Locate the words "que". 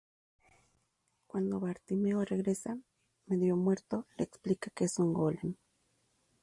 4.73-4.85